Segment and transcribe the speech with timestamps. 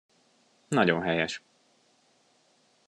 [0.67, 1.41] Nagyon helyes.